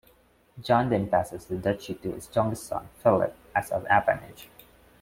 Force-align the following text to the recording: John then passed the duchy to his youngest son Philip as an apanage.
John 0.59 0.89
then 0.89 1.09
passed 1.11 1.47
the 1.47 1.57
duchy 1.57 1.93
to 1.93 2.13
his 2.13 2.27
youngest 2.35 2.63
son 2.65 2.89
Philip 3.03 3.35
as 3.53 3.69
an 3.69 3.83
apanage. 3.85 4.47